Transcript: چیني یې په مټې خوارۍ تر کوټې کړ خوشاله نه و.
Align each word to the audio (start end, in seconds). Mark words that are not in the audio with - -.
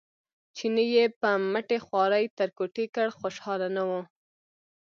چیني 0.55 0.85
یې 0.95 1.05
په 1.19 1.29
مټې 1.51 1.77
خوارۍ 1.85 2.25
تر 2.37 2.49
کوټې 2.57 2.85
کړ 2.95 3.07
خوشاله 3.17 3.67
نه 3.75 3.83
و. 3.89 3.91